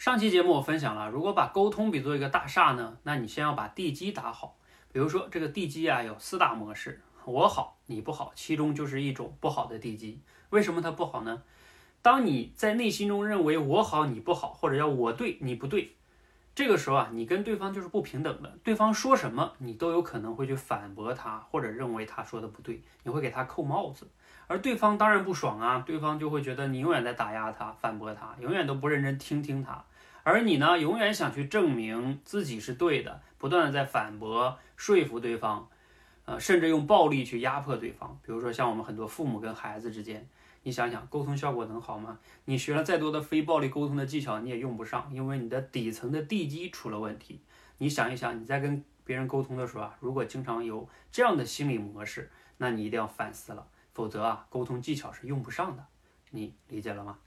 [0.00, 4.56] 上期节目我分享了，如果把沟通比作一个大厦呢，那你先要把地基打好。
[4.92, 10.18] 比如说这个地基啊有四大模式，我好你不好，其中就是一种不好的地基。
[10.48, 11.42] 为什么它不好呢？
[12.00, 15.92] 当你在内心中认为我好你不好，或者要我对你不对，
[16.54, 18.56] 这个时候啊，你跟对方就是不平等的。
[18.64, 24.08] 对方说什么，你都有可能会去反驳他，或者认为他说的不对，你会给他扣帽子。
[24.46, 29.84] 而对方当然不爽啊，对方就会觉得你永远在打压他、反驳他，永远都不认真听听他。
[30.22, 35.68] 而你呢，永远想去证明自己是对的，不断的在反驳、说服对方，
[36.26, 38.18] 呃，甚至用暴力去压迫对方。
[38.22, 40.28] 比如说，像我们很多父母跟孩子之间，
[40.62, 42.18] 你想想，沟通效果能好吗？
[42.44, 47.40] 你学了再多的非暴力沟通的技巧，你也用不上，因为你的底层的地基出了问题。
[47.78, 55.84] 你想一想，你在跟别人沟通的时候啊，如果经常有这样的心理模式，那你一定要反思了，否则啊，沟通技巧是用不上的。
[56.30, 57.18] 你理解了吗？